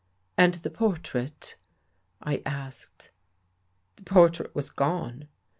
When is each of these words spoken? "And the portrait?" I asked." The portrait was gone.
"And 0.35 0.55
the 0.55 0.71
portrait?" 0.71 1.57
I 2.23 2.41
asked." 2.43 3.11
The 3.97 4.03
portrait 4.03 4.55
was 4.55 4.71
gone. 4.71 5.27